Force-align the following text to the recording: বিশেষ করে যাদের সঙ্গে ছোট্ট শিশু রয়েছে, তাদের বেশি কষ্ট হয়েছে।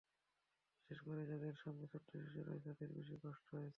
বিশেষ 0.77 0.99
করে 1.07 1.21
যাদের 1.25 1.55
সঙ্গে 1.63 1.85
ছোট্ট 1.93 2.09
শিশু 2.15 2.39
রয়েছে, 2.41 2.69
তাদের 2.69 2.89
বেশি 2.97 3.15
কষ্ট 3.23 3.47
হয়েছে। 3.53 3.69